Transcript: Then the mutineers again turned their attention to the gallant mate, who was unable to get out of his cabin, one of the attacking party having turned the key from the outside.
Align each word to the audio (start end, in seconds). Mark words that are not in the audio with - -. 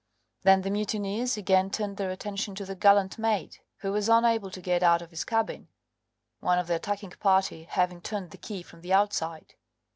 Then 0.41 0.63
the 0.63 0.71
mutineers 0.71 1.37
again 1.37 1.69
turned 1.69 1.97
their 1.97 2.09
attention 2.09 2.55
to 2.55 2.65
the 2.65 2.73
gallant 2.73 3.19
mate, 3.19 3.61
who 3.81 3.91
was 3.91 4.09
unable 4.09 4.49
to 4.49 4.59
get 4.59 4.81
out 4.81 5.03
of 5.03 5.11
his 5.11 5.23
cabin, 5.23 5.67
one 6.39 6.57
of 6.57 6.65
the 6.65 6.73
attacking 6.75 7.11
party 7.19 7.65
having 7.65 8.01
turned 8.01 8.31
the 8.31 8.37
key 8.39 8.63
from 8.63 8.81
the 8.81 8.93
outside. 8.93 9.53